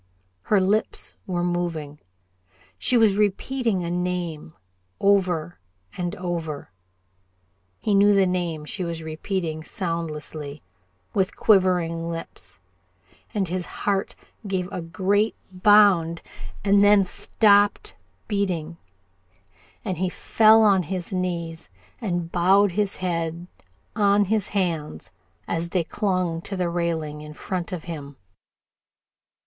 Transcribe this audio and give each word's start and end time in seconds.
Her 0.41 0.59
lips 0.59 1.13
were 1.27 1.43
moving. 1.43 1.99
She 2.79 2.97
was 2.97 3.17
repeating 3.17 3.83
a 3.83 3.91
name 3.91 4.55
over 4.99 5.59
and 5.95 6.15
over. 6.15 6.71
He 7.79 7.93
knew 7.93 8.15
the 8.15 8.25
name 8.25 8.65
she 8.65 8.83
was 8.83 9.03
repeating 9.03 9.63
soundlessly, 9.63 10.63
with 11.13 11.35
quivering 11.35 12.09
lips, 12.09 12.57
and 13.35 13.47
his 13.47 13.67
heart 13.67 14.15
gave 14.47 14.67
a 14.71 14.81
great 14.81 15.35
bound 15.51 16.23
and 16.63 16.83
then 16.83 17.03
stopped 17.03 17.95
beating, 18.27 18.77
and 19.85 19.99
he 19.99 20.09
fell 20.09 20.65
upon 20.65 20.81
his 20.81 21.13
knees 21.13 21.69
and 22.01 22.31
bowed 22.31 22.71
his 22.71 22.95
head 22.95 23.45
on 23.95 24.25
his 24.25 24.47
hands 24.47 25.11
as 25.47 25.69
they 25.69 25.83
clung 25.83 26.41
to 26.41 26.55
the 26.57 26.69
railing 26.69 27.21
in 27.21 27.35
front 27.35 27.71
of 27.71 27.83
him. 27.83 28.17